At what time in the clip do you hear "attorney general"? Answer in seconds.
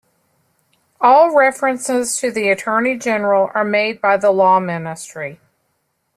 2.49-3.51